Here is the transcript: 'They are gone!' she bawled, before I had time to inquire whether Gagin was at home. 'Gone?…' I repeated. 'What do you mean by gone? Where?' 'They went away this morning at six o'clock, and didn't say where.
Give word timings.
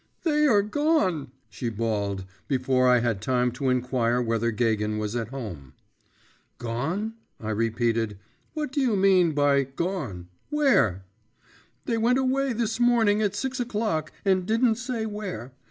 'They 0.23 0.47
are 0.47 0.63
gone!' 0.63 1.29
she 1.47 1.69
bawled, 1.69 2.25
before 2.47 2.87
I 2.87 3.01
had 3.01 3.21
time 3.21 3.51
to 3.51 3.69
inquire 3.69 4.19
whether 4.19 4.49
Gagin 4.49 4.97
was 4.97 5.15
at 5.15 5.27
home. 5.27 5.73
'Gone?…' 6.57 7.13
I 7.39 7.51
repeated. 7.51 8.17
'What 8.55 8.71
do 8.71 8.81
you 8.81 8.95
mean 8.95 9.33
by 9.33 9.61
gone? 9.61 10.27
Where?' 10.49 11.05
'They 11.85 11.99
went 11.99 12.17
away 12.17 12.51
this 12.51 12.79
morning 12.79 13.21
at 13.21 13.35
six 13.35 13.59
o'clock, 13.59 14.11
and 14.25 14.47
didn't 14.47 14.77
say 14.77 15.05
where. 15.05 15.53